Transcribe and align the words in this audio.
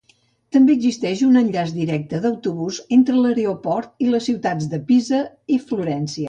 També 0.55 0.71
existeix 0.75 1.19
un 1.27 1.37
enllaç 1.41 1.73
directe 1.75 2.21
d'autobús 2.23 2.79
entre 2.97 3.19
l'aeroport 3.27 4.05
i 4.07 4.09
les 4.15 4.27
ciutats 4.31 4.71
de 4.73 4.81
Pisa 4.91 5.21
i 5.59 5.61
Florència. 5.71 6.19